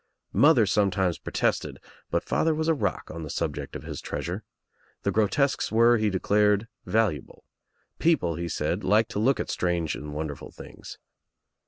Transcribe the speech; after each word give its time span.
Mother 0.33 0.65
sometimes 0.65 1.19
protested 1.19 1.79
but 2.09 2.23
father 2.23 2.55
was 2.55 2.67
a 2.67 2.73
rock 2.73 3.11
on 3.13 3.21
the 3.21 3.29
subject 3.29 3.75
of 3.75 3.83
his 3.83 4.01
treasure. 4.01 4.43
The 5.03 5.11
grotesques 5.11 5.71
were, 5.71 5.99
he 5.99 6.09
declared, 6.09 6.67
valuable. 6.87 7.43
People, 7.99 8.33
he 8.35 8.49
said, 8.49 8.83
liked 8.83 9.11
to 9.11 9.19
look 9.19 9.39
at 9.39 9.51
strange 9.51 9.95
and 9.95 10.11
wonderful 10.15 10.49
things. 10.49 10.97